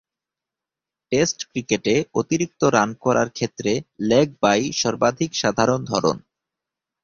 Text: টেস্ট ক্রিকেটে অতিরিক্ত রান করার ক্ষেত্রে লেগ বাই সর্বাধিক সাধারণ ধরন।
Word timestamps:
টেস্ট 1.11 1.39
ক্রিকেটে 1.49 1.95
অতিরিক্ত 2.13 2.61
রান 2.75 2.89
করার 3.03 3.29
ক্ষেত্রে 3.29 3.71
লেগ 4.09 4.27
বাই 4.41 4.61
সর্বাধিক 4.81 5.31
সাধারণ 5.35 5.81
ধরন। 5.85 6.17